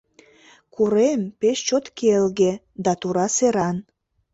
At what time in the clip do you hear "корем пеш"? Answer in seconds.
0.75-1.57